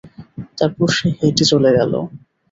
[0.57, 1.93] তারপর সে হেঁটে চলে গেল।